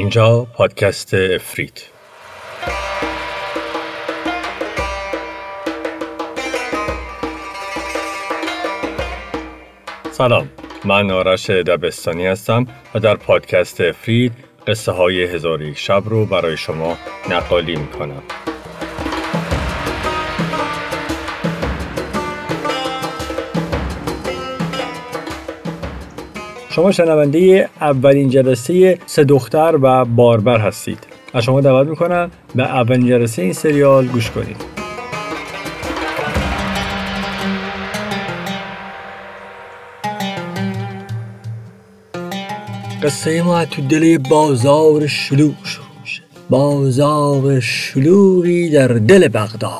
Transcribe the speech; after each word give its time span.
اینجا 0.00 0.46
پادکست 0.54 1.14
افریت 1.14 1.82
سلام 10.10 10.48
من 10.84 11.10
آرش 11.10 11.50
دبستانی 11.50 12.26
هستم 12.26 12.66
و 12.94 13.00
در 13.00 13.16
پادکست 13.16 13.80
افرید 13.80 14.32
قصه 14.66 14.92
های 14.92 15.24
هزار 15.24 15.74
شب 15.74 16.02
رو 16.06 16.26
برای 16.26 16.56
شما 16.56 16.96
نقالی 17.30 17.76
می 17.76 17.86
کنم. 17.86 18.22
شما 26.70 26.92
شنونده 26.92 27.68
اولین 27.80 28.28
جلسه 28.28 28.98
سه 29.06 29.24
دختر 29.24 29.78
و 29.82 30.04
باربر 30.04 30.58
هستید. 30.58 30.98
از 31.34 31.44
شما 31.44 31.60
دعوت 31.60 31.88
می‌کنم 31.88 32.30
به 32.54 32.62
اولین 32.62 33.08
جلسه 33.08 33.42
این 33.42 33.52
سریال 33.52 34.06
گوش 34.06 34.30
کنید. 34.30 34.56
قصه 43.02 43.42
ما 43.42 43.64
تو 43.64 43.82
دل 43.82 44.18
بازار 44.18 45.06
شلوغ 45.06 45.54
شروع 45.64 45.86
میشه 46.00 46.22
بازار 46.50 47.60
شلوغی 47.60 48.70
در 48.70 48.88
دل 48.88 49.28
بغداد 49.28 49.70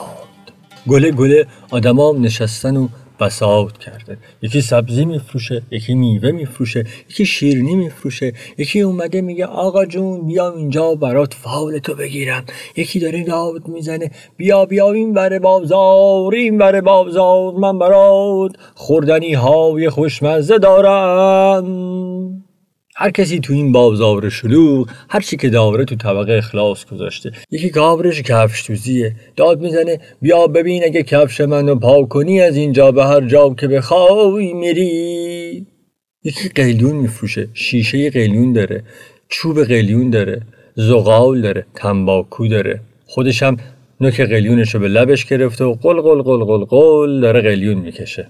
گله 0.88 1.10
گله 1.10 1.46
آدمام 1.70 2.24
نشستن 2.24 2.76
و 2.76 2.88
بساط 3.20 3.78
کرده. 3.78 4.18
یکی 4.42 4.60
سبزی 4.60 5.04
میفروشه 5.04 5.62
یکی 5.70 5.94
میوه 5.94 6.30
میفروشه 6.30 6.84
یکی 7.10 7.26
شیرینی 7.26 7.74
میفروشه 7.74 8.32
یکی 8.58 8.80
اومده 8.80 9.20
میگه 9.20 9.46
آقا 9.46 9.84
جون 9.86 10.26
بیام 10.26 10.56
اینجا 10.56 10.94
برات 10.94 11.34
فال 11.34 11.78
تو 11.78 11.94
بگیرم. 11.94 12.44
یکی 12.76 13.00
داره 13.00 13.24
داد 13.24 13.68
می‌زنه 13.68 14.10
بیا 14.36 14.64
بیا 14.64 14.92
این 14.92 15.12
بره 15.12 15.38
بازار 15.38 16.34
این 16.34 16.58
بره 16.58 16.80
بازار 16.80 17.52
من 17.52 17.78
برات 17.78 18.52
خوردنی 18.74 19.34
های 19.34 19.90
خوشمزه 19.90 20.58
دارم. 20.58 22.49
هر 23.02 23.10
کسی 23.10 23.40
تو 23.40 23.52
این 23.52 23.72
بازار 23.72 24.28
شلوغ 24.28 24.88
هر 25.08 25.20
چی 25.20 25.36
که 25.36 25.48
داره 25.48 25.84
تو 25.84 25.96
طبقه 25.96 26.32
اخلاص 26.32 26.84
گذاشته. 26.86 27.32
یکی 27.50 27.70
کابرش 27.70 28.22
کفش 28.22 28.62
توزیه 28.62 29.14
داد 29.36 29.60
می‌زنه 29.60 29.98
بیا 30.22 30.46
ببین 30.46 30.84
اگه 30.84 31.02
کفش 31.02 31.40
منو 31.40 31.74
پاک 31.74 32.08
کنی 32.08 32.40
از 32.40 32.56
اینجا 32.56 32.92
به 32.92 33.04
هر 33.04 33.20
جا 33.20 33.54
که 33.54 33.68
بخوای 33.68 34.52
میری. 34.52 35.66
یکی 36.24 36.48
قیلیون 36.48 36.96
میفروشه. 36.96 37.48
شیشه 37.54 38.10
قیلیون 38.10 38.52
داره. 38.52 38.82
چوب 39.28 39.64
قیلیون 39.64 40.10
داره. 40.10 40.42
زغال 40.74 41.40
داره. 41.40 41.66
تنباکو 41.74 42.48
داره. 42.48 42.80
خودشم 43.06 43.56
نوک 44.00 44.20
قلیونش 44.20 44.74
رو 44.74 44.80
به 44.80 44.88
لبش 44.88 45.24
گرفته 45.24 45.64
و 45.64 45.74
قل 45.74 46.00
قل 46.00 46.22
قل 46.22 46.44
قل 46.44 46.64
قل 46.64 47.20
داره 47.20 47.40
قلیون 47.40 47.78
می‌کشه. 47.78 48.28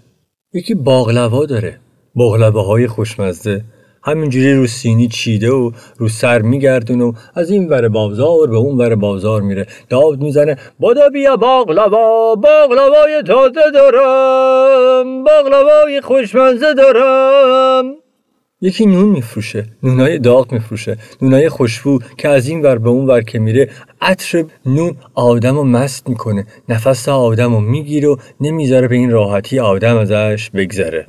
یکی 0.55 0.75
باقلوا 0.75 1.47
داره. 1.47 1.81
باقلوه 2.15 2.67
های 2.67 2.87
خوشمزه. 2.87 3.65
همینجوری 4.03 4.55
رو 4.55 4.67
سینی 4.67 5.09
چیده 5.09 5.51
و 5.51 5.70
رو 5.97 6.09
سر 6.09 6.43
میگردون 6.43 7.01
و 7.01 7.12
از 7.34 7.51
این 7.51 7.69
ور 7.69 7.89
بازار 7.89 8.47
به 8.47 8.57
اون 8.57 8.79
ور 8.79 8.95
بازار 8.95 9.42
میره. 9.42 9.67
داد 9.89 10.23
می‌زنه 10.23 10.57
بادا 10.81 11.09
بیا 11.09 11.37
باقلوا 11.37 12.34
باقلوای 12.34 13.23
تازه 13.27 13.70
دارم 13.75 15.25
باقلوای 15.25 16.01
خوشمزه 16.01 16.75
دارم. 16.75 17.95
یکی 18.63 18.86
نون 18.86 19.08
میفروشه 19.08 19.67
نونای 19.83 20.19
داغ 20.19 20.53
میفروشه 20.53 20.97
نونای 21.23 21.48
خوشبو 21.48 21.98
که 22.19 22.29
از 22.29 22.48
این 22.48 22.63
ور 22.63 22.79
به 22.79 22.89
اون 22.89 23.07
ور 23.07 23.23
که 23.23 23.39
میره 23.39 23.70
عطر 24.01 24.45
نون 24.67 24.97
آدم 25.14 25.57
رو 25.57 25.64
مست 25.64 26.08
می‌کنه. 26.08 26.47
نفس 26.69 27.08
آدم 27.08 27.55
رو 27.55 27.61
می‌گیره 27.61 28.08
و 28.08 28.17
نمی‌ذاره 28.41 28.89
به 28.89 28.97
این 28.97 29.11
راحتی 29.11 29.58
آدم 29.61 29.97
ازش 29.97 30.51
بگذره. 30.51 31.07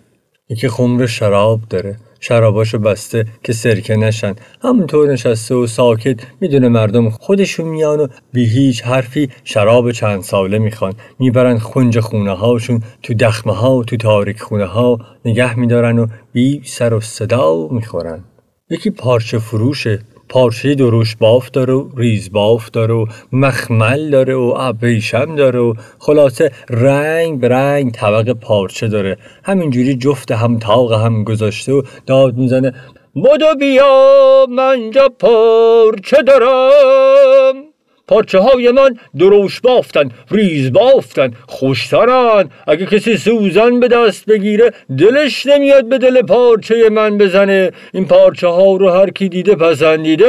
یکی 0.50 0.68
خمر 0.68 1.06
شراب 1.06 1.60
داره. 1.70 1.96
شراباشو 2.24 2.80
بسته 2.80 3.26
که 3.44 3.54
سرکه 3.54 3.96
نشن. 3.96 4.36
همونطور 4.64 5.12
نشسته 5.12 5.56
و 5.56 5.68
ساکت 5.68 6.20
می‌دونه 6.42 6.68
مردم 6.70 7.10
خودشون 7.10 7.68
میان 7.68 8.00
و 8.00 8.08
بی 8.34 8.46
هیچ 8.46 8.84
حرفی 8.84 9.30
شراب 9.44 9.92
چند 9.92 10.22
ساله 10.22 10.60
می‌خوان. 10.60 10.94
می‌برن 11.20 11.58
خونج 11.58 12.00
خونه 12.00 12.32
هاشون 12.32 12.84
تو 13.04 13.14
دخمه 13.14 13.54
ها 13.54 13.76
و 13.76 13.84
تو 13.84 13.98
تاریک 13.98 14.40
خونه 14.40 14.66
ها 14.66 15.00
نگه 15.26 15.60
میدارن 15.60 16.00
و 16.00 16.08
بی 16.34 16.62
سر 16.66 16.94
و 16.94 17.02
صدا 17.02 17.68
می‌خورن. 17.72 18.24
یکی 18.70 18.90
پارچه 18.90 19.40
فروشه. 19.40 20.00
پارچه 20.32 20.76
دروش 20.76 21.16
باف 21.16 21.52
داره 21.52 21.74
و 21.74 21.90
ریز 21.98 22.32
باف 22.32 22.70
داره 22.70 22.94
و 22.94 23.06
مخمل 23.32 24.10
داره 24.10 24.36
و 24.36 24.54
ابریشم 24.58 25.36
داره 25.36 25.60
و 25.60 25.74
خلاصه 26.00 26.52
رنگ 26.70 27.40
به 27.40 27.48
رنگ 27.48 27.92
طبق 27.92 28.32
پارچه 28.34 28.88
داره. 28.88 29.18
همینجوری 29.44 29.96
جفت 29.96 30.32
هم 30.32 30.60
تاق 30.60 30.94
هم 30.94 31.24
گذاشته 31.24 31.74
و 31.74 31.82
داد 32.06 32.38
می‌زنه. 32.38 32.74
بدو 33.16 33.56
بیا 33.60 34.46
من 34.50 34.92
جا 34.92 35.10
پارچه 35.20 36.18
دارم. 36.22 37.71
پارچه 38.08 38.40
های 38.40 38.72
من 38.72 38.98
دروش 39.20 39.62
بافتن 39.62 40.10
ریز 40.32 40.74
بافتن 40.74 41.32
خوشترن. 41.48 42.50
اگه 42.68 42.86
کسی 42.86 43.18
سوزن 43.18 43.80
به 43.80 43.88
دست 43.88 44.26
بگیره 44.26 44.72
دلش 44.98 45.46
نمیاد 45.46 45.90
به 45.90 45.98
دل 45.98 46.22
پارچه 46.22 46.90
من 46.90 47.18
بزنه. 47.18 47.72
این 47.94 48.06
پارچه 48.06 48.48
ها 48.48 48.76
رو 48.76 48.90
هر 48.90 49.10
کی 49.10 49.30
دیده 49.30 49.56
پسندیده. 49.56 50.28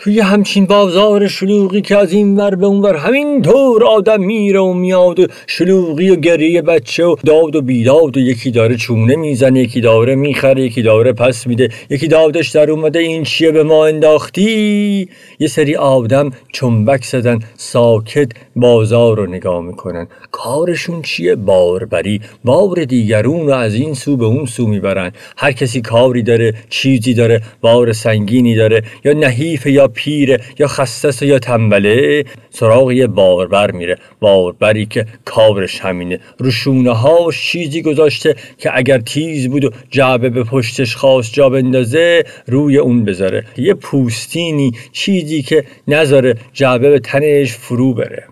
توی 0.00 0.20
همچین 0.20 0.66
بازار 0.66 1.28
شلوغی 1.28 1.80
که 1.80 1.96
از 1.96 2.12
این 2.12 2.36
ور 2.36 2.54
به 2.54 2.66
اون 2.66 2.80
ور 2.80 2.96
همین 2.96 3.42
طور 3.42 3.84
آدم 3.84 4.22
میره 4.22 4.60
و 4.60 4.72
میاد 4.72 5.20
و 5.20 5.26
شلوغی 5.46 6.10
و 6.10 6.16
گریه 6.16 6.62
بچه 6.62 7.04
و 7.04 7.16
داد 7.26 7.56
و 7.56 7.62
بیداد 7.62 8.16
و 8.16 8.20
یکی 8.20 8.50
داره 8.50 8.76
چونه 8.76 9.16
می‌زنه 9.16 9.60
یکی 9.60 9.80
داره 9.80 10.14
می‌خره 10.14 10.62
یکی 10.62 10.82
داره 10.82 11.12
پس 11.12 11.46
میده 11.46 11.68
یکی 11.90 12.08
دادش 12.08 12.48
در 12.48 12.70
اومده 12.70 12.98
این 12.98 13.22
چیه 13.22 13.50
به 13.50 13.62
ما 13.62 13.86
انداختی؟ 13.86 15.08
یه 15.38 15.48
سری 15.48 15.76
آدم 15.76 16.30
چنبک 16.52 17.04
زدن 17.04 17.38
ساکت 17.56 18.28
بازار 18.56 19.16
رو 19.16 19.26
نگاه 19.26 19.62
می‌کنن. 19.62 20.06
کارشون 20.30 21.02
چیه؟ 21.02 21.34
باربری 21.34 22.20
بار 22.44 22.84
دیگرون 22.84 23.46
رو 23.46 23.52
از 23.52 23.74
این 23.74 23.94
سو 23.94 24.16
به 24.16 24.24
اون 24.24 24.46
سو 24.46 24.66
می‌برن. 24.66 25.12
هر 25.36 25.52
کسی 25.52 25.80
کاری 25.80 26.22
داره 26.22 26.54
چیزی 26.70 27.14
داره 27.14 27.42
بار 27.60 27.92
سنگینی 27.92 28.54
داره 28.54 28.82
یا 29.04 29.12
نحیف 29.12 29.66
یا 29.66 29.87
پیره 29.88 30.40
یا 30.58 30.66
خستس 30.66 31.22
یا 31.22 31.38
تنبله 31.38 32.24
سراغ 32.50 32.92
یه 32.92 33.06
باربر 33.06 33.70
میره. 33.70 33.96
باربری 34.20 34.86
که 34.86 35.06
کارش 35.24 35.80
همینه. 35.80 36.20
رو 36.38 36.92
ها 36.92 37.30
چیزی 37.32 37.82
گذاشته 37.82 38.34
که 38.58 38.70
اگر 38.74 38.98
تیز 38.98 39.48
بود 39.48 39.64
و 39.64 39.70
جعبه 39.90 40.30
به 40.30 40.44
پشتش 40.44 40.96
خواست 40.96 41.32
جا 41.32 41.48
بندازه 41.48 42.24
روی 42.46 42.78
اون 42.78 43.04
بذاره. 43.04 43.44
یه 43.56 43.74
پوستینی 43.74 44.72
چیزی 44.92 45.42
که 45.42 45.64
نذاره 45.88 46.34
جعبه 46.52 46.90
به 46.90 46.98
تنش 46.98 47.52
فرو 47.52 47.94
بره. 47.94 48.24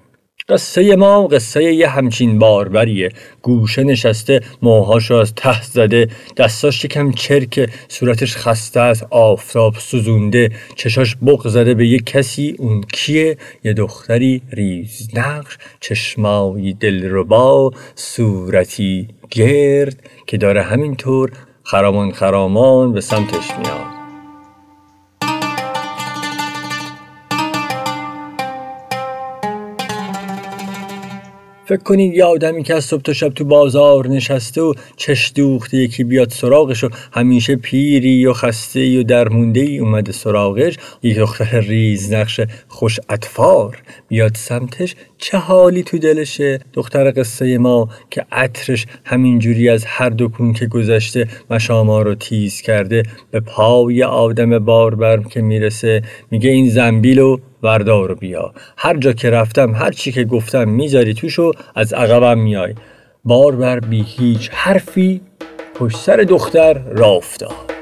قصه 0.49 0.97
ما 0.97 1.27
قصه 1.27 1.65
یه 1.65 1.89
همچین 1.89 2.39
باربریه 2.39 3.09
گوشه 3.43 3.85
نشسته 3.85 4.41
موهاشو 4.63 5.15
از 5.15 5.35
ته 5.35 5.63
زده 5.63 6.09
دستاش 6.37 6.85
یکم 6.85 7.13
چرک 7.13 7.71
صورتش 7.89 8.37
خسته 8.37 8.81
از 8.81 9.05
آفتاب 9.11 9.75
سوزونده. 9.79 10.51
چشاش 10.77 11.17
بغ 11.17 11.49
زده 11.49 11.75
به 11.75 11.87
یه 11.87 11.99
کسی 11.99 12.57
اون 12.59 12.85
کیه؟ 12.93 13.37
یه 13.65 13.73
دختری 13.73 14.43
ریز 14.53 15.09
نقش 15.15 15.59
چشمایی 15.81 16.75
دلربا 16.75 17.71
صورتی 17.95 19.09
گرد 19.31 19.97
که 20.27 20.37
داره 20.37 20.63
همینطور 20.63 21.31
خرامان 21.63 22.13
خرامان 22.13 22.93
به 22.93 23.01
سمتش 23.01 23.51
میاد. 23.59 23.96
فکر 31.69 31.83
کنید 31.83 32.15
یه 32.15 32.25
آدمی 32.25 32.63
که 32.63 32.75
از 32.75 32.85
صبح 32.85 33.03
تا 33.03 33.13
شب 33.13 33.29
تو 33.29 33.45
بازار 33.45 34.09
نشسته 34.09 34.63
و 34.63 34.75
چش 34.97 35.33
دوخته 35.35 35.77
یکی 35.77 36.05
بیاد 36.05 36.31
سراغش 36.31 36.85
و 36.85 36.89
همیشه 37.13 37.57
پیری 37.57 38.27
و 38.27 38.33
خسته 38.33 39.01
و 39.01 39.03
درمونده 39.03 39.61
ای 39.61 39.79
اومده 39.79 40.13
سراغش 40.13 40.77
یک 41.03 41.19
دختر 41.19 41.61
ریز 41.61 42.13
نقش 42.13 42.41
خوش 42.69 43.01
اطفار 43.09 43.83
بیاد 44.09 44.35
سمتش 44.35 44.95
چه 45.19 45.39
حالی 45.39 45.83
تو 45.83 45.99
دلشه؟ 45.99 46.61
دختر 46.73 47.11
قصه 47.11 47.59
ما 47.59 47.89
که 48.11 48.27
عطرش 48.33 48.87
همینجوری 49.05 49.69
از 49.69 49.85
هر 49.85 50.11
دو 50.11 50.29
کون 50.29 50.53
که 50.53 50.67
گذشته 50.67 51.29
مشاما 51.51 52.03
رو 52.03 52.15
تیز 52.15 52.61
کرده 52.61 53.03
به 53.31 53.41
پای 53.41 54.03
آدم 54.03 54.59
باربر 54.59 55.23
که 55.23 55.41
می‌رسه 55.41 56.03
میگه 56.31 56.51
این 56.51 56.71
زنبیلو 56.71 57.37
وردار 57.63 58.15
بیا. 58.15 58.53
هر 58.77 58.97
جا 58.97 59.13
که 59.13 59.31
رفتم 59.31 59.75
هر 59.75 59.91
چی 59.91 60.13
که 60.13 60.25
گفتم 60.25 60.69
می‌ذاری 60.69 61.15
توشو 61.15 61.53
از 61.75 61.93
عقبم 61.93 62.39
میای 62.39 62.75
بار 63.25 63.57
بر 63.57 63.81
بی 63.81 64.03
هیچ 64.03 64.51
حرفی 64.53 65.21
پشت 65.75 65.97
سر 65.97 66.17
دختر 66.17 66.75
را 66.75 67.07
افتاد. 67.07 67.77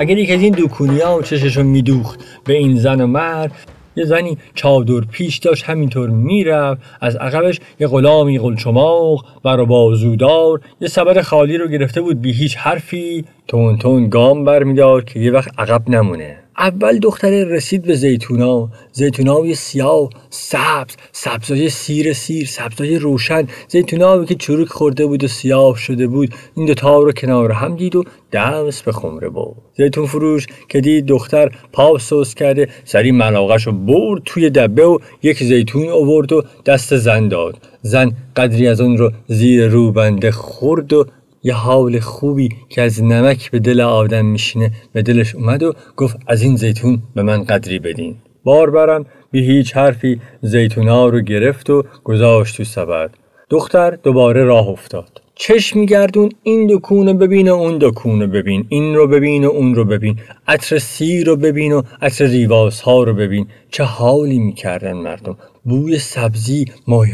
اگر 0.00 0.18
یکی 0.18 0.34
از 0.34 0.40
این 0.40 0.54
دوکونی 0.54 1.00
ها 1.00 1.22
چششون 1.22 1.66
میدوخت 1.66 2.20
به 2.44 2.54
این 2.54 2.76
زن 2.76 3.00
و 3.00 3.06
مرد 3.06 3.52
یه 3.98 4.04
زنی 4.04 4.38
چادر 4.54 5.00
پیش 5.00 5.38
داشت 5.38 5.64
همینطور 5.64 6.10
می‌رفت. 6.10 6.80
از 7.00 7.16
عقبش 7.16 7.60
یه 7.80 7.86
غلامی 7.86 8.38
قلچماق 8.38 9.24
بر 9.44 9.64
بازودار. 9.64 10.60
یه 10.80 10.88
سبد 10.88 11.20
خالی 11.20 11.58
رو 11.58 11.68
گرفته 11.68 12.00
بود 12.00 12.22
بی 12.22 12.32
هیچ 12.32 12.56
حرفی. 12.56 13.24
تون 13.48 13.78
تون 13.78 14.08
گام 14.08 14.44
برمیدار 14.44 15.04
که 15.04 15.20
یه 15.20 15.32
وقت 15.32 15.60
عقب 15.60 15.88
نمونه. 15.88 16.47
اول 16.58 16.98
دختره 16.98 17.44
رسید 17.44 17.82
به 17.82 17.94
زیتونا. 17.94 18.68
زیتونای 18.92 19.54
سیاه 19.54 20.10
سبز 20.30 20.96
سبزای 21.12 21.70
سیر 21.70 22.12
سیر 22.12 22.46
سبزای 22.46 22.98
روشن. 22.98 23.46
زیتونایی 23.68 24.26
که 24.26 24.34
چروک 24.34 24.68
خورده 24.68 25.06
بود 25.06 25.24
و 25.24 25.28
سیاه 25.28 25.76
شده 25.76 26.06
بود. 26.06 26.34
این 26.56 26.66
دوتا 26.66 27.02
رو 27.02 27.12
کنار 27.12 27.52
هم 27.52 27.76
دید 27.76 27.96
و 27.96 28.04
دمس 28.30 28.82
به 28.82 28.92
خمره 28.92 29.28
بود 29.28 29.56
زیتون 29.76 30.06
فروش 30.06 30.46
که 30.68 30.80
دید 30.80 31.06
دختر 31.06 31.50
پا 31.72 31.98
سوس 31.98 32.34
کرده 32.34 32.68
سری 32.84 33.12
ملاقش 33.12 33.66
رو 33.66 33.72
برد 33.72 34.22
توی 34.24 34.50
دبه 34.50 34.84
و 34.84 34.98
یک 35.22 35.42
زیتون 35.42 35.88
آورد 35.88 36.32
و 36.32 36.42
دست 36.66 36.96
زن 36.96 37.28
داد. 37.28 37.56
زن 37.82 38.12
قدری 38.36 38.66
از 38.66 38.80
اون 38.80 38.96
رو 38.96 39.12
زیر 39.26 39.68
روبنده 39.68 40.30
خورد 40.30 40.92
و 40.92 41.06
یه 41.42 41.54
حال 41.54 42.00
خوبی 42.00 42.48
که 42.68 42.82
از 42.82 43.04
نمک 43.04 43.50
به 43.50 43.58
دل 43.58 43.80
آدم 43.80 44.24
میشینه 44.26 44.70
به 44.92 45.02
دلش 45.02 45.34
اومد 45.34 45.62
و 45.62 45.72
گفت 45.96 46.16
از 46.26 46.42
این 46.42 46.56
زیتون 46.56 47.02
به 47.14 47.22
من 47.22 47.44
قدری 47.44 47.78
بدین. 47.78 48.16
باربرم 48.44 49.06
بی 49.30 49.46
هیچ 49.46 49.76
حرفی 49.76 50.20
زیتونا 50.42 51.08
رو 51.08 51.20
گرفت 51.20 51.70
و 51.70 51.84
گذاشت 52.04 52.56
تو 52.56 52.64
سبد. 52.64 53.10
دختر 53.50 53.90
دوباره 53.90 54.44
راه 54.44 54.68
افتاد. 54.68 55.22
چشم 55.34 55.78
میگردون 55.78 56.28
این 56.42 56.66
دکونه 56.70 57.14
ببین 57.14 57.48
و 57.48 57.54
اون 57.54 57.78
دکونه 57.80 58.26
ببین. 58.26 58.66
این 58.68 58.94
رو 58.94 59.06
ببین 59.06 59.44
و 59.44 59.48
اون 59.48 59.74
رو 59.74 59.84
ببین. 59.84 60.16
عطر 60.48 60.78
سی 60.78 61.24
رو 61.24 61.36
ببین 61.36 61.72
و 61.72 61.82
عطر 62.02 62.26
ریواز 62.26 62.80
ها 62.80 63.02
رو 63.02 63.14
ببین. 63.14 63.46
چه 63.70 63.84
حالی 63.84 64.38
می‌کردن 64.38 64.92
مردم. 64.92 65.36
بوی 65.68 65.98
سبزی 65.98 66.64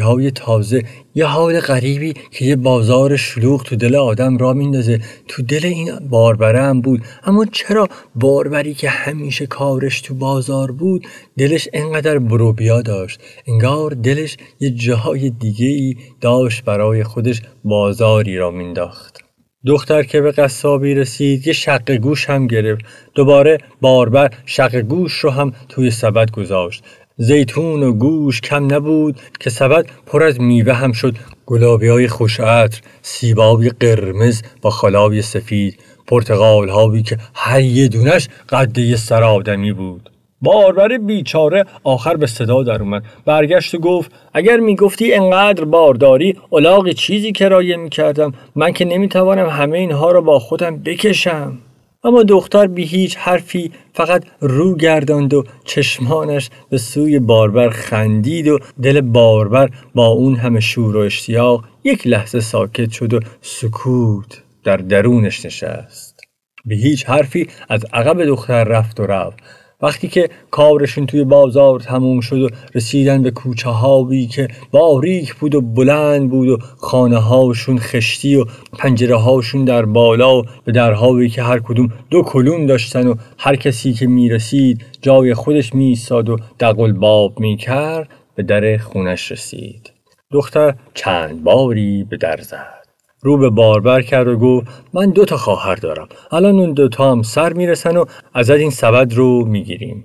های 0.00 0.30
تازه 0.30 0.82
یه 1.14 1.26
حال 1.26 1.60
غریبی 1.60 2.14
که 2.30 2.44
یه 2.44 2.56
بازار 2.56 3.16
شلوغ 3.16 3.62
تو 3.62 3.76
دل 3.76 3.94
آدم 3.94 4.38
را 4.38 4.52
میندازه. 4.52 5.00
تو 5.28 5.42
دل 5.42 5.66
این 5.66 5.98
باربره 6.10 6.62
هم 6.62 6.80
بود. 6.80 7.02
اما 7.24 7.44
چرا 7.44 7.88
باربری 8.14 8.74
که 8.74 8.88
همیشه 8.88 9.46
کارش 9.46 10.00
تو 10.00 10.14
بازار 10.14 10.72
بود 10.72 11.06
دلش 11.38 11.68
انقدر 11.72 12.18
بروبیا 12.18 12.82
داشت؟ 12.82 13.20
انگار 13.46 13.90
دلش 13.90 14.36
یه 14.60 14.70
جاهای 14.70 15.30
دیگه 15.30 15.66
ای 15.66 15.94
داشت 16.20 16.64
برای 16.64 17.04
خودش 17.04 17.42
بازاری 17.64 18.36
را 18.36 18.50
مینداخت. 18.50 19.18
دختر 19.66 20.02
که 20.02 20.20
به 20.20 20.32
قصابی 20.32 20.94
رسید 20.94 21.46
یه 21.46 21.52
شق 21.52 21.90
گوش 21.90 22.30
هم 22.30 22.46
گرفت. 22.46 22.84
دوباره 23.14 23.58
باربر 23.80 24.30
شق 24.46 24.76
گوش 24.76 25.12
رو 25.12 25.30
هم 25.30 25.52
توی 25.68 25.90
سبد 25.90 26.30
گذاشت. 26.30 26.84
زیتون 27.16 27.82
و 27.82 27.92
گوش 27.92 28.40
کم 28.40 28.74
نبود 28.74 29.20
که 29.40 29.50
سبد 29.50 29.86
پر 30.06 30.22
از 30.22 30.40
میوه 30.40 30.72
هم 30.72 30.92
شد. 30.92 31.14
گلابی 31.46 31.88
های 31.88 32.08
خوشعطر 32.08 32.80
سیبابی 33.02 33.68
قرمز 33.68 34.42
با 34.62 34.70
خلابی 34.70 35.22
سفید 35.22 35.78
پرتقال 36.06 36.68
هایی 36.68 37.02
که 37.02 37.18
هر 37.34 37.60
یه 37.60 37.88
دونش 37.88 38.28
قده 38.48 38.82
یه 38.82 38.96
سر 38.96 39.22
آدمی 39.22 39.72
بود. 39.72 40.10
باربر 40.42 40.98
بیچاره 40.98 41.64
آخر 41.84 42.16
به 42.16 42.26
صدا 42.26 42.62
در 42.62 42.82
اومد. 42.82 43.02
برگشت 43.24 43.74
و 43.74 43.78
گفت 43.78 44.12
اگر 44.32 44.56
می‌گفتی 44.56 45.14
انقدر 45.14 45.64
بارداری 45.64 46.38
الاغ 46.52 46.90
چیزی 46.90 47.32
کرایه 47.32 47.76
می‌کردم 47.76 48.32
من 48.56 48.72
که 48.72 48.84
نمی‌توانم 48.84 49.48
همه 49.48 49.78
اینها 49.78 50.10
را 50.10 50.20
با 50.20 50.38
خودم 50.38 50.76
بکشم. 50.76 51.58
اما 52.04 52.22
دختر 52.22 52.66
بی 52.66 52.84
هیچ 52.84 53.16
حرفی 53.16 53.72
فقط 53.92 54.24
رو 54.40 54.76
گرداند 54.76 55.34
و 55.34 55.44
چشمانش 55.64 56.50
به 56.70 56.78
سوی 56.78 57.18
باربر 57.18 57.70
خندید 57.70 58.48
و 58.48 58.58
دل 58.82 59.00
باربر 59.00 59.70
با 59.94 60.06
اون 60.06 60.36
همه 60.36 60.60
شور 60.60 60.96
و 60.96 61.00
اشتیاق 61.00 61.64
یک 61.84 62.06
لحظه 62.06 62.40
ساکت 62.40 62.90
شد 62.90 63.14
و 63.14 63.20
سکوت 63.42 64.42
در 64.64 64.76
درونش 64.76 65.44
نشست. 65.44 66.20
به 66.64 66.74
هیچ 66.74 67.06
حرفی 67.06 67.48
از 67.68 67.84
عقب 67.92 68.24
دختر 68.24 68.64
رفت 68.64 69.00
و 69.00 69.06
رفت. 69.06 69.38
وقتی 69.84 70.08
که 70.08 70.28
کارشون 70.50 71.06
توی 71.06 71.24
بازار 71.24 71.80
تموم 71.80 72.20
شد 72.20 72.40
و 72.40 72.48
رسیدن 72.74 73.22
به 73.22 73.30
کوچه 73.30 73.70
هایی 73.70 74.26
که 74.26 74.48
باریک 74.70 75.34
بود 75.34 75.54
و 75.54 75.60
بلند 75.60 76.30
بود 76.30 76.48
و 76.48 76.58
خانه 76.76 77.18
هاشون 77.18 77.78
خشتی 77.78 78.36
و 78.36 78.44
پنجره 78.78 79.16
هاشون 79.16 79.64
در 79.64 79.84
بالا 79.84 80.38
و 80.38 80.42
به 80.64 80.72
درهایی 80.72 81.28
که 81.28 81.42
هر 81.42 81.58
کدوم 81.58 81.88
دو 82.10 82.22
کلون 82.22 82.66
داشتن 82.66 83.06
و 83.06 83.14
هر 83.38 83.56
کسی 83.56 83.92
که 83.92 84.06
می‌رسید 84.06 84.84
جای 85.02 85.34
خودش 85.34 85.74
میستاد 85.74 86.28
و 86.28 86.36
دقل 86.60 86.92
باب 86.92 87.40
می‌کرد 87.40 88.08
به 88.34 88.42
در 88.42 88.76
خونش 88.76 89.32
رسید. 89.32 89.92
دختر 90.32 90.74
چند 90.94 91.44
باری 91.44 92.04
به 92.10 92.16
در 92.16 92.36
زد. 92.36 92.83
رو 93.24 93.36
به 93.38 93.50
باربر 93.50 94.02
کرد 94.02 94.28
و 94.28 94.36
گفت 94.36 94.66
من 94.92 95.10
دو 95.10 95.24
تا 95.24 95.36
خواهر 95.36 95.74
دارم. 95.74 96.08
الان 96.30 96.54
اون 96.54 96.72
دوتا 96.72 97.12
هم 97.12 97.22
سر 97.22 97.52
می‌رسن 97.52 97.96
و 97.96 98.04
از 98.34 98.50
این 98.50 98.70
سبد 98.70 99.14
رو 99.14 99.44
می‌گیریم. 99.44 100.04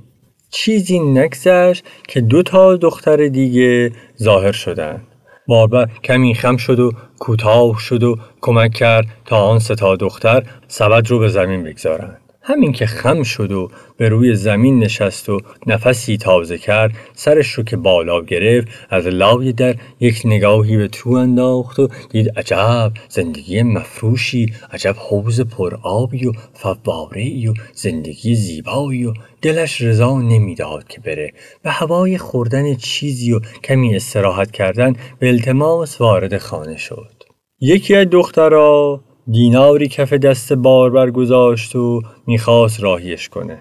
چیزی 0.51 0.99
نگذشت 0.99 1.83
که 2.07 2.21
دو 2.21 2.43
تا 2.43 2.75
دختر 2.75 3.27
دیگه 3.27 3.91
ظاهر 4.23 4.51
شدن 4.51 5.01
باربر 5.47 5.89
کمی 6.03 6.35
خم 6.35 6.57
شد 6.57 6.79
و 6.79 6.91
کوتاه 7.19 7.79
شد 7.79 8.03
و 8.03 8.15
کمک 8.41 8.73
کرد 8.73 9.05
تا 9.25 9.37
آن 9.37 9.59
ستا 9.59 9.95
دختر 9.95 10.43
سبد 10.67 11.07
رو 11.07 11.19
به 11.19 11.27
زمین 11.27 11.63
بگذارند. 11.63 12.21
همین 12.41 12.71
که 12.71 12.85
خم 12.85 13.23
شد 13.23 13.51
و 13.51 13.71
به 13.97 14.09
روی 14.09 14.35
زمین 14.35 14.79
نشست 14.79 15.29
و 15.29 15.39
نفسی 15.67 16.17
تازه 16.17 16.57
کرد 16.57 16.91
سرش 17.13 17.51
رو 17.51 17.63
که 17.63 17.77
بالا 17.77 18.21
گرفت 18.21 18.67
از 18.89 19.07
لای 19.07 19.53
در 19.53 19.75
یک 19.99 20.21
نگاهی 20.25 20.77
به 20.77 20.87
تو 20.87 21.09
انداخت 21.09 21.79
و 21.79 21.87
دید 22.09 22.39
عجب 22.39 22.91
زندگی 23.09 23.63
مفروشی 23.63 24.53
عجب 24.71 24.95
حوز 24.97 25.41
پر 25.41 25.75
آبی 25.83 26.27
و 26.27 26.31
فواره 26.53 27.49
و 27.49 27.53
زندگی 27.73 28.35
زیبایی 28.35 29.05
و 29.05 29.13
دلش 29.41 29.81
رضا 29.81 30.21
نمی‌داد 30.21 30.87
که 30.87 31.01
بره. 31.01 31.33
به 31.63 31.69
هوای 31.69 32.17
خوردن 32.17 32.75
چیزی 32.75 33.33
و 33.33 33.39
کمی 33.63 33.95
استراحت 33.95 34.51
کردن 34.51 34.95
به 35.19 35.27
التماس 35.27 36.01
وارد 36.01 36.37
خانه 36.37 36.77
شد. 36.77 37.23
یکی 37.61 37.95
از 37.95 38.07
دخترها 38.09 39.03
دیناری 39.31 39.87
کف 39.87 40.13
دست 40.13 40.53
باربر 40.53 41.11
گذاشت 41.11 41.75
و 41.75 42.01
می‌خواست 42.27 42.83
راهیش 42.83 43.29
کنه. 43.29 43.57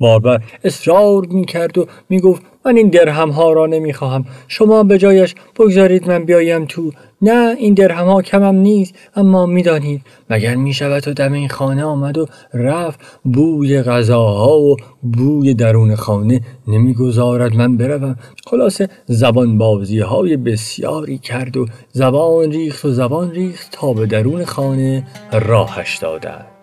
باربر 0.00 0.40
اصرار 0.64 1.26
می‌کرد 1.26 1.78
و 1.78 1.86
می‌گفت 2.08 2.42
من 2.64 2.76
این 2.76 2.88
درهم 2.88 3.30
ها 3.30 3.52
را 3.52 3.66
نمی‌خواهم. 3.66 4.24
شما 4.48 4.82
به 4.82 4.98
جایش 4.98 5.34
بگذارید 5.58 6.08
من 6.08 6.24
بیایم 6.24 6.64
تو 6.64 6.92
نه 7.22 7.54
این 7.58 7.74
درهم 7.74 8.06
ها 8.06 8.22
کمم 8.22 8.54
نیست 8.54 8.94
اما 9.16 9.46
می‌دانید 9.46 10.02
مگر 10.30 10.54
می‌شود 10.54 11.08
و 11.08 11.12
دم 11.12 11.32
این 11.32 11.48
خانه 11.48 11.84
آمد 11.84 12.18
و 12.18 12.26
رفت 12.54 13.00
بوی 13.24 13.82
غذاها 13.82 14.60
و 14.60 14.76
بوی 15.02 15.54
درون 15.54 15.94
خانه 15.94 16.40
نمی‌گذارد 16.68 17.54
من 17.54 17.76
بروم؟ 17.76 18.16
خلاصه 18.46 18.88
زبان 19.06 19.58
بازی 19.58 19.98
های 19.98 20.36
بسیاری 20.36 21.18
کرد 21.18 21.56
و 21.56 21.66
زبان 21.92 22.50
ریخت 22.50 22.84
و 22.84 22.90
زبان 22.90 23.30
ریخت 23.30 23.68
تا 23.72 23.92
به 23.92 24.06
درون 24.06 24.44
خانه 24.44 25.06
راهش 25.32 25.96
دادند. 25.96 26.57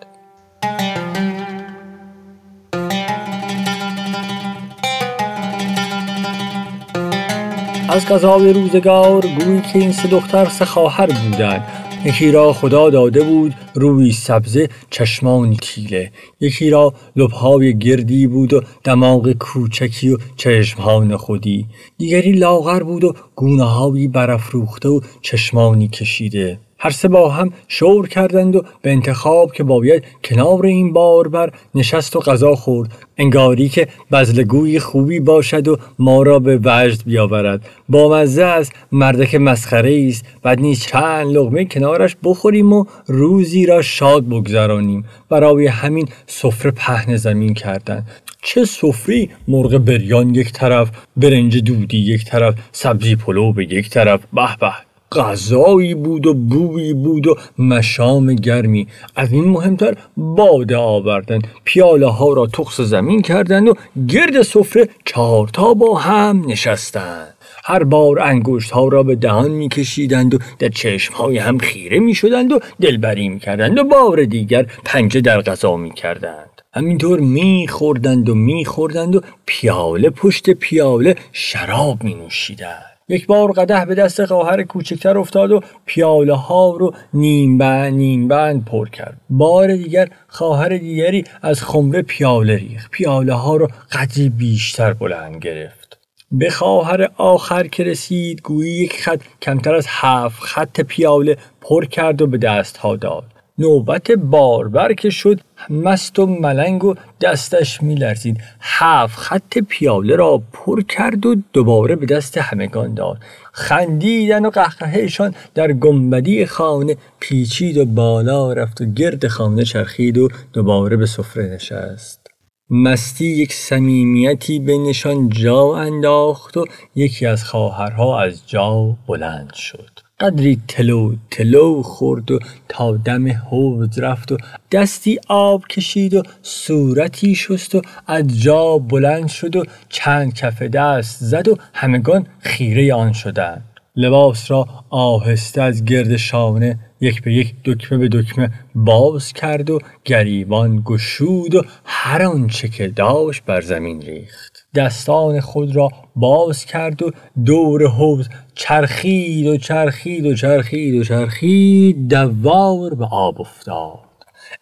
از 7.88 8.06
قضای 8.06 8.52
روزگار 8.52 9.26
گویی 9.26 9.60
که 9.60 9.78
این 9.78 9.92
سه 9.92 10.08
دختر 10.08 10.48
سه 10.48 10.64
خواهر 10.64 11.06
بودند. 11.06 11.66
یکی 12.04 12.30
را 12.30 12.52
خدا 12.52 12.90
داده 12.90 13.24
بود 13.24 13.54
روی 13.74 14.12
سبزه 14.12 14.68
چشمانی 14.90 15.56
تیله 15.62 16.10
یکی 16.40 16.70
را 16.70 16.94
لبهای 17.16 17.78
گردی 17.78 18.26
بود 18.26 18.54
و 18.54 18.60
دماغ 18.84 19.32
کوچکی 19.32 20.10
و 20.10 20.16
چشمها 20.36 21.16
خودی. 21.16 21.66
دیگری 21.98 22.32
لاغر 22.32 22.82
بود 22.82 23.04
و 23.04 23.14
گونه 23.34 23.64
هایی 23.64 24.08
برافروخته 24.08 24.88
و 24.88 25.00
چشمانی 25.22 25.88
کشیده. 25.88 26.58
هر 26.78 26.90
سه 26.90 27.08
با 27.08 27.28
هم 27.28 27.52
شور 27.68 28.08
کردند 28.08 28.56
و 28.56 28.62
به 28.82 28.92
انتخاب 28.92 29.52
که 29.52 29.64
باید 29.64 30.04
کنار 30.24 30.66
این 30.66 30.92
باربر 30.92 31.52
نشست 31.74 32.16
و 32.16 32.20
غذا 32.20 32.54
خورد. 32.54 32.90
انگاری 33.18 33.68
که 33.68 33.88
بزلگوی 34.12 34.78
خوبی 34.78 35.20
باشد 35.20 35.68
و 35.68 35.78
ما 35.98 36.22
را 36.22 36.38
به 36.38 36.60
وجد 36.64 37.02
بیاورد. 37.06 37.68
با 37.88 38.08
مزه 38.08 38.44
است 38.44 38.72
مردک 38.92 39.34
مسخره 39.34 40.06
است 40.08 40.24
بعد 40.42 40.60
نیز 40.60 40.80
چند 40.80 41.26
لغمه 41.26 41.64
کنارش 41.64 42.16
بخوریم 42.24 42.72
و 42.72 42.84
روزی 43.06 43.66
را 43.66 43.82
شاد 43.82 44.28
بگذرانیم. 44.28 45.04
برای 45.28 45.66
همین 45.66 46.08
سفره 46.26 46.70
پهن 46.70 47.16
زمین 47.16 47.54
کردند. 47.54 48.06
چه 48.42 48.64
سفری؟ 48.64 49.30
مرغ 49.48 49.78
بریان 49.78 50.34
یک 50.34 50.52
طرف 50.52 50.90
برنج 51.16 51.58
دودی 51.58 51.98
یک 51.98 52.24
طرف 52.24 52.54
سبزی 52.72 53.16
پلو 53.16 53.52
به 53.52 53.64
یک 53.64 53.90
طرف. 53.90 54.20
به 54.32 54.56
به. 54.60 54.85
غذایی 55.12 55.94
بود 55.94 56.26
و 56.26 56.34
بویی 56.34 56.94
بود 56.94 57.26
و 57.26 57.36
مشام 57.58 58.34
گرمی 58.34 58.86
از 59.16 59.32
این 59.32 59.44
مهمتر 59.44 59.94
باده 60.16 60.76
آوردن 60.76 61.38
پیاله 61.64 62.06
ها 62.06 62.32
را 62.32 62.46
تخص 62.46 62.80
زمین 62.80 63.22
کردند 63.22 63.68
و 63.68 63.74
گرد 64.08 64.42
سفره 64.42 64.88
چهارتا 65.04 65.74
با 65.74 65.98
هم 65.98 66.44
نشستند 66.48 67.34
هر 67.64 67.84
بار 67.84 68.20
انگشت 68.20 68.70
ها 68.70 68.88
را 68.88 69.02
به 69.02 69.14
دهان 69.14 69.50
میکشیدند 69.50 70.34
و 70.34 70.38
در 70.58 70.68
چشم 70.68 71.14
های 71.14 71.38
هم 71.38 71.58
خیره 71.58 71.98
می 71.98 72.14
شدند 72.14 72.52
و 72.52 72.58
دلبری 72.80 73.28
می 73.28 73.38
کردند 73.38 73.78
و 73.78 73.84
بار 73.84 74.24
دیگر 74.24 74.66
پنجه 74.84 75.20
در 75.20 75.42
غذا 75.42 75.76
می 75.76 75.90
کردند. 75.90 76.50
همینطور 76.74 77.20
می 77.20 77.68
خوردند 77.68 78.28
و 78.28 78.34
می 78.34 78.64
خوردند 78.64 79.16
و 79.16 79.20
پیاله 79.46 80.10
پشت 80.10 80.50
پیاله 80.50 81.16
شراب 81.32 82.04
می 82.04 82.14
نوشیدند. 82.14 82.95
یک 83.08 83.26
بار 83.26 83.52
قده 83.52 83.84
به 83.84 83.94
دست 83.94 84.24
خواهر 84.24 84.62
کوچکتر 84.62 85.18
افتاد 85.18 85.52
و 85.52 85.60
پیاله 85.84 86.34
ها 86.34 86.76
رو 86.76 86.94
نیم 87.14 87.58
بند 87.58 87.94
نیم 87.94 88.28
بند 88.28 88.64
پر 88.64 88.88
کرد. 88.88 89.20
بار 89.30 89.76
دیگر 89.76 90.08
خواهر 90.28 90.68
دیگری 90.68 91.24
از 91.42 91.62
خمره 91.62 92.02
پیاله 92.02 92.56
ریخت. 92.56 92.90
پیاله 92.90 93.34
ها 93.34 93.56
رو 93.56 93.68
قدری 93.92 94.28
بیشتر 94.28 94.92
بلند 94.92 95.36
گرفت. 95.36 95.98
به 96.32 96.50
خواهر 96.50 97.08
آخر 97.16 97.66
که 97.66 97.84
رسید 97.84 98.42
گویی 98.42 98.72
یک 98.72 99.02
خط 99.02 99.20
کمتر 99.42 99.74
از 99.74 99.86
هفت 99.88 100.42
خط 100.42 100.80
پیاله 100.80 101.36
پر 101.60 101.84
کرد 101.84 102.22
و 102.22 102.26
به 102.26 102.38
دست 102.38 102.76
ها 102.76 102.96
داد. 102.96 103.35
نوبت 103.58 104.10
باربر 104.10 104.92
که 104.92 105.10
شد 105.10 105.40
مست 105.70 106.18
و 106.18 106.26
ملنگ 106.26 106.84
و 106.84 106.94
دستش 107.20 107.82
میلرزید. 107.82 108.40
هفت 108.60 109.18
خط 109.18 109.58
پیاله 109.58 110.16
را 110.16 110.42
پر 110.52 110.82
کرد 110.82 111.26
و 111.26 111.36
دوباره 111.52 111.96
به 111.96 112.06
دست 112.06 112.38
همگان 112.38 112.94
داد. 112.94 113.18
خندیدن 113.52 114.46
و 114.46 114.50
قهقهشان 114.50 115.34
در 115.54 115.72
گنبدی 115.72 116.46
خانه 116.46 116.96
پیچید 117.20 117.76
و 117.76 117.84
بالا 117.84 118.52
رفت 118.52 118.80
و 118.80 118.84
گرد 118.84 119.28
خانه 119.28 119.64
چرخید 119.64 120.18
و 120.18 120.28
دوباره 120.52 120.96
به 120.96 121.06
سفره 121.06 121.54
نشست. 121.54 122.26
مستی 122.70 123.24
یک 123.24 123.52
صمیمیتی 123.52 124.58
بینشان 124.58 125.28
جا 125.28 125.76
انداخت 125.76 126.56
و 126.56 126.66
یکی 126.94 127.26
از 127.26 127.44
خواهرها 127.44 128.20
از 128.20 128.48
جا 128.48 128.96
بلند 129.06 129.52
شد. 129.54 130.05
قدری 130.20 130.58
تلو 130.68 131.14
تلو 131.30 131.82
خورد 131.82 132.30
و 132.30 132.38
تا 132.68 132.96
دم 132.96 133.28
حوض 133.28 133.98
رفت 133.98 134.32
و 134.32 134.36
دستی 134.72 135.18
آب 135.28 135.66
کشید 135.66 136.14
و 136.14 136.22
صورتی 136.42 137.34
شست 137.34 137.74
و 137.74 137.82
از 138.06 138.42
جا 138.42 138.78
بلند 138.78 139.28
شد 139.28 139.56
و 139.56 139.64
چند 139.88 140.34
کف 140.34 140.62
دست 140.62 141.24
زد 141.24 141.48
و 141.48 141.56
همگان 141.74 142.26
خیره 142.38 142.94
آن 142.94 143.12
شدند. 143.12 143.64
لباس 143.96 144.50
را 144.50 144.68
آهسته 144.90 145.62
از 145.62 145.84
گرد 145.84 146.16
شانه 146.16 146.78
یک 147.00 147.22
به 147.22 147.34
یک 147.34 147.54
دکمه 147.64 147.98
به 147.98 148.08
دکمه 148.08 148.50
باز 148.74 149.32
کرد 149.32 149.70
و 149.70 149.78
گریبان 150.04 150.82
گشود 150.84 151.54
و 151.54 151.62
هر 151.84 152.22
آنچه 152.22 152.68
که 152.68 152.88
داشت 152.88 153.42
بر 153.44 153.60
زمین 153.60 154.02
ریخت. 154.02 154.55
دستان 154.76 155.40
خود 155.40 155.76
را 155.76 155.88
باز 156.16 156.64
کرد 156.64 157.02
و 157.02 157.10
دور 157.44 157.86
حوض 157.86 158.28
چرخید 158.54 159.46
و 159.46 159.56
چرخید 159.56 160.26
و 160.26 160.34
چرخید 160.34 160.94
و 160.94 161.04
چرخید 161.04 162.08
دوار 162.08 162.94
به 162.94 163.06
آب 163.10 163.40
افتاد. 163.40 163.98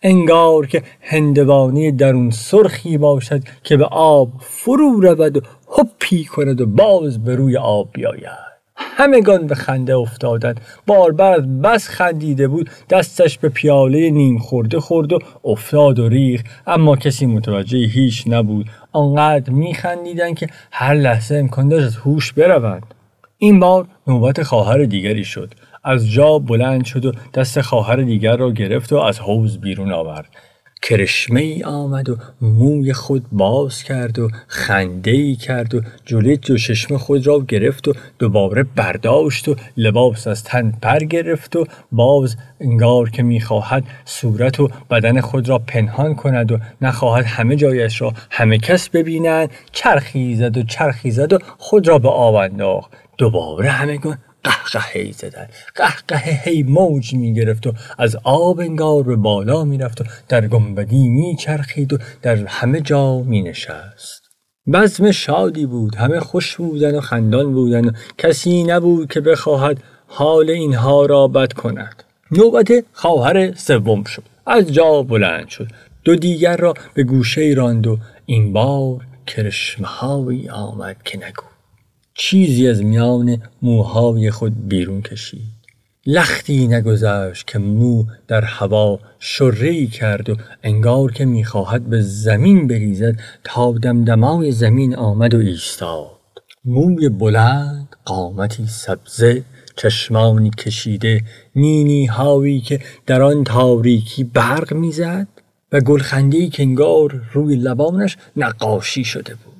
انگار 0.02 0.66
که 0.66 0.82
هندوانی 1.00 1.92
درون 1.92 2.30
سرخی 2.30 2.98
باشد 2.98 3.42
که 3.62 3.76
به 3.76 3.84
آب 3.84 4.28
فرو 4.40 5.00
رود 5.00 5.36
و 5.36 5.40
هپی 5.78 6.24
کند 6.24 6.60
و 6.60 6.66
باز 6.66 7.24
به 7.24 7.36
روی 7.36 7.56
آب 7.56 7.88
بیاید. 7.92 8.53
همگان 8.76 9.46
به 9.46 9.54
خنده 9.54 9.96
افتادند. 9.96 10.60
باربر 10.86 11.40
بس 11.40 11.88
خندیده 11.88 12.48
بود 12.48 12.70
دستش 12.90 13.38
به 13.38 13.48
پیاله 13.48 14.10
نیم 14.10 14.38
خورده 14.38 14.80
خورد 14.80 15.12
و 15.12 15.18
افتاد 15.44 15.98
و 15.98 16.08
ریخ 16.08 16.42
اما 16.66 16.96
کسی 16.96 17.26
متوجه 17.26 17.78
هیچ 17.78 18.24
نبود. 18.26 18.66
آنقدر 18.92 19.50
میخندیدند 19.50 20.38
که 20.38 20.46
هر 20.70 20.94
لحظه 20.94 21.34
امکان 21.34 21.68
داشت 21.68 21.86
از 21.86 21.96
هوش 21.96 22.32
بروند. 22.32 22.94
این 23.38 23.60
بار 23.60 23.86
نوبت 24.06 24.42
خواهر 24.42 24.84
دیگری 24.84 25.24
شد. 25.24 25.54
از 25.84 26.10
جا 26.10 26.38
بلند 26.38 26.84
شد 26.84 27.04
و 27.04 27.12
دست 27.34 27.60
خواهر 27.60 27.96
دیگر 27.96 28.36
را 28.36 28.50
گرفت 28.50 28.92
و 28.92 28.96
از 28.96 29.20
حوز 29.20 29.58
بیرون 29.58 29.92
آورد. 29.92 30.28
کرشمه 30.84 31.40
ای 31.40 31.62
آمد 31.62 32.08
و 32.08 32.16
موی 32.40 32.92
خود 32.92 33.24
باز 33.32 33.82
کرد 33.82 34.18
و 34.18 34.28
خنده 34.46 35.10
ای 35.10 35.36
کرد 35.36 35.74
و 35.74 35.80
جلوی 36.04 36.36
دو 36.36 36.58
چشم 36.58 36.96
خود 36.96 37.26
را 37.26 37.40
گرفت 37.48 37.88
و 37.88 37.92
دوباره 38.18 38.62
برداشت 38.62 39.48
و 39.48 39.56
لباس 39.76 40.26
از 40.26 40.44
تن 40.44 40.72
پر 40.82 40.98
گرفت 40.98 41.56
و 41.56 41.66
باز 41.92 42.36
انگار 42.60 43.10
که 43.10 43.22
می‌خواهد 43.22 43.84
صورت 44.04 44.60
و 44.60 44.68
بدن 44.90 45.20
خود 45.20 45.48
را 45.48 45.58
پنهان 45.58 46.14
کند 46.14 46.52
و 46.52 46.58
نخواهد 46.80 47.24
همه 47.24 47.56
جایش 47.56 48.00
را 48.00 48.12
همه 48.30 48.58
کس 48.58 48.88
ببینند 48.88 49.50
چرخی 49.72 50.36
زد 50.36 50.56
و 50.56 50.62
چرخی 50.62 51.10
زد 51.10 51.32
و 51.32 51.38
خود 51.58 51.88
را 51.88 51.98
به 51.98 52.08
آب 52.08 52.34
انداخت. 52.34 52.90
دوباره 53.18 53.70
همگان 53.70 54.18
قهقهی 54.44 55.12
زدن. 55.12 55.48
قهقه 55.74 56.40
هی 56.44 56.62
موج 56.62 57.14
می 57.14 57.34
گرفت 57.34 57.66
و 57.66 57.72
از 57.98 58.16
آب 58.22 58.60
انگار 58.60 59.02
به 59.02 59.16
بالا 59.16 59.64
می 59.64 59.78
رفت 59.78 60.00
و 60.00 60.04
در 60.28 60.46
گنبدی 60.46 61.08
می 61.08 61.36
چرخید 61.36 61.92
و 61.92 61.98
در 62.22 62.36
همه 62.46 62.80
جا 62.80 63.18
می 63.18 63.42
نشست 63.42 64.24
بزم 64.72 65.10
شادی 65.10 65.66
بود. 65.66 65.94
همه 65.94 66.20
خوش 66.20 66.56
بودن 66.56 66.96
و 66.96 67.00
خندان 67.00 67.52
بودن. 67.52 67.88
و 67.88 67.90
کسی 68.18 68.64
نبود 68.64 69.12
که 69.12 69.20
بخواهد 69.20 69.82
حال 70.06 70.50
اینها 70.50 71.06
را 71.06 71.28
بد 71.28 71.52
کند. 71.52 72.02
نوبت 72.30 72.84
خواهر 72.92 73.54
سوم 73.54 74.04
شد. 74.04 74.22
از 74.46 74.72
جا 74.72 75.02
بلند 75.02 75.48
شد. 75.48 75.66
دو 76.04 76.16
دیگر 76.16 76.56
را 76.56 76.74
به 76.94 77.02
گوشه 77.02 77.54
راند 77.56 77.86
و 77.86 77.98
این 78.26 78.52
بار 78.52 79.00
کرشمهایی 79.26 80.48
آمد 80.48 80.96
که 81.04 81.18
نگو. 81.18 81.53
چیزی 82.16 82.68
از 82.68 82.82
میان 82.82 83.42
موهای 83.62 84.30
خود 84.30 84.68
بیرون 84.68 85.02
کشید. 85.02 85.54
لختی 86.06 86.66
نگذشت 86.66 87.46
که 87.46 87.58
مو 87.58 88.04
در 88.28 88.44
هوا 88.44 89.00
شرهی 89.18 89.86
کرد 89.86 90.30
و 90.30 90.36
انگار 90.62 91.12
که 91.12 91.24
می‌خواهد 91.24 91.90
به 91.90 92.00
زمین 92.00 92.66
بریزد 92.66 93.18
تا 93.44 93.72
دمدمای 93.72 94.52
زمین 94.52 94.96
آمد 94.96 95.34
و 95.34 95.38
ایستاد. 95.38 96.10
موی 96.64 97.08
بلند 97.08 97.96
قامتی 98.04 98.66
سبزه 98.66 99.44
چشمانی 99.76 100.50
کشیده 100.50 101.20
نینی 101.56 102.06
هاوی 102.06 102.60
که 102.60 102.80
در 103.06 103.22
آن 103.22 103.44
تاریکی 103.44 104.24
برق 104.24 104.74
می‌زد 104.74 105.28
و 105.72 105.80
گلخندی 105.80 106.48
که 106.48 106.62
انگار 106.62 107.22
روی 107.32 107.56
لبانش 107.56 108.16
نقاشی 108.36 109.04
شده 109.04 109.34
بود. 109.34 109.53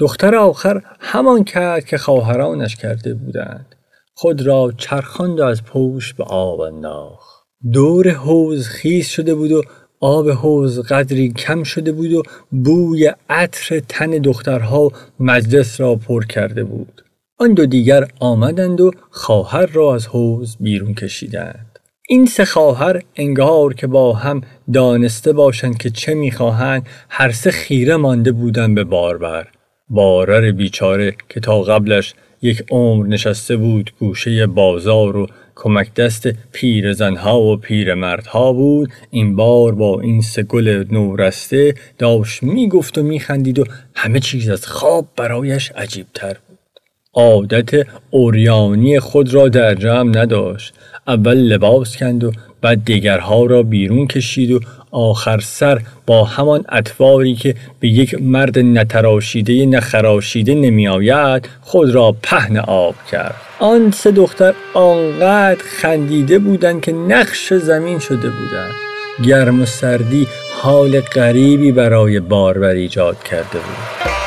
دختر 0.00 0.34
آخر 0.34 0.82
همان 1.00 1.44
کرد 1.44 1.84
که 1.84 1.98
خواهرانش 1.98 2.76
کرده 2.76 3.14
بودند. 3.14 3.74
خود 4.14 4.42
را 4.42 4.72
چرخاند 4.76 5.40
از 5.40 5.64
پوش 5.64 6.14
به 6.14 6.24
آب 6.24 6.60
انداخت. 6.60 7.44
دور 7.72 8.08
حوز 8.10 8.66
خیز 8.66 9.06
شده 9.06 9.34
بود 9.34 9.52
و 9.52 9.62
آب 10.00 10.30
حوز 10.30 10.80
قدری 10.80 11.32
کم 11.32 11.62
شده 11.62 11.92
بود 11.92 12.12
و 12.12 12.22
بوی 12.50 13.12
عطر 13.30 13.80
تن 13.88 14.10
دخترها 14.10 14.92
مجلس 15.20 15.80
را 15.80 15.94
پر 15.94 16.24
کرده 16.24 16.64
بود. 16.64 17.02
آن 17.38 17.54
دو 17.54 17.66
دیگر 17.66 18.08
آمدند 18.20 18.80
و 18.80 18.90
خواهر 19.10 19.66
را 19.66 19.94
از 19.94 20.06
حوز 20.06 20.56
بیرون 20.60 20.94
کشیدند. 20.94 21.78
این 22.08 22.26
سه 22.26 22.44
خواهر 22.44 23.02
انگار 23.16 23.74
که 23.74 23.86
با 23.86 24.12
هم 24.12 24.40
دانسته 24.72 25.32
باشند 25.32 25.78
که 25.78 25.90
چه 25.90 26.14
می‌خواهند 26.14 26.86
هر 27.08 27.30
سه 27.30 27.50
خیره 27.50 27.96
مانده 27.96 28.32
بودند 28.32 28.74
به 28.74 28.84
باربر. 28.84 29.48
بارر 29.90 30.50
بیچاره 30.52 31.14
که 31.28 31.40
تا 31.40 31.62
قبلش 31.62 32.14
یک 32.42 32.62
عمر 32.70 33.06
نشسته 33.06 33.56
بود 33.56 33.90
گوشه 33.98 34.46
بازار 34.46 35.16
و 35.16 35.26
کمک 35.56 35.94
دست 35.94 36.28
پیر 36.52 36.92
زنها 36.92 37.40
و 37.40 37.56
پیر 37.56 37.94
مردها 37.94 38.52
بود 38.52 38.92
این 39.10 39.36
بار 39.36 39.74
با 39.74 40.00
این 40.00 40.20
سه 40.20 40.42
گل 40.42 40.84
نورسته 40.90 41.74
داشت 41.98 42.42
می‌گفت 42.42 42.98
و 42.98 43.02
میخندید 43.02 43.58
و 43.58 43.64
همه 43.94 44.20
چیز 44.20 44.48
از 44.48 44.66
خواب 44.66 45.06
برایش 45.16 45.72
عجیبتر 45.72 46.36
بود. 46.48 46.58
عادت 47.14 47.86
اوریانی 48.10 49.00
خود 49.00 49.34
را 49.34 49.48
در 49.48 49.74
جمع 49.74 50.18
نداشت. 50.18 50.74
اول 51.10 51.36
لباس 51.36 51.96
کند 51.96 52.24
و 52.24 52.32
بعد 52.60 52.84
دیگرها 52.84 53.46
را 53.46 53.62
بیرون 53.62 54.06
کشید 54.06 54.52
و 54.52 54.60
آخر 54.90 55.40
سر 55.40 55.80
با 56.06 56.24
همان 56.24 56.64
اطواری 56.68 57.34
که 57.34 57.54
به 57.80 57.88
یک 57.88 58.22
مرد 58.22 58.58
نتراشیده 58.58 59.66
نخراشیده 59.66 60.54
نمی 60.54 60.88
آید 60.88 61.48
خود 61.60 61.90
را 61.90 62.16
پهن 62.22 62.56
آب 62.56 62.94
کرد. 63.10 63.34
آن 63.58 63.90
سه 63.90 64.10
دختر 64.10 64.54
آنقدر 64.74 65.62
خندیده 65.80 66.38
بودند 66.38 66.80
که 66.80 66.92
نقش 66.92 67.52
زمین 67.52 67.98
شده 67.98 68.28
بودند. 68.28 68.72
گرم 69.24 69.62
و 69.62 69.66
سردی 69.66 70.26
حال 70.62 71.00
غریبی 71.00 71.72
برای 71.72 72.20
باربر 72.20 72.74
ایجاد 72.74 73.22
کرده 73.22 73.58
بود. 73.58 74.19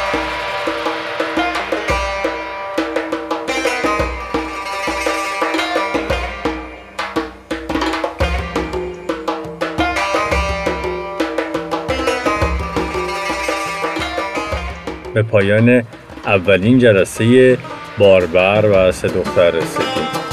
به 15.14 15.22
پایان 15.24 15.84
اولین 16.26 16.80
جلسه 16.80 17.58
باربر 17.98 18.66
و 18.66 18.92
سه 18.92 19.08
دختر 19.08 19.52
رسیدیم 19.52 20.24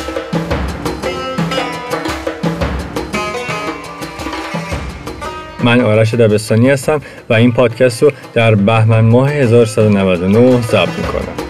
من 5.64 5.80
آرش 5.80 6.14
دبستانی 6.14 6.70
هستم 6.70 7.00
و 7.28 7.34
این 7.34 7.52
پادکست 7.52 8.02
رو 8.02 8.12
در 8.34 8.54
بهمن 8.54 9.00
ماه 9.00 9.30
1399 9.30 10.60
ضبط 10.60 10.88
می‌کنم. 10.88 11.49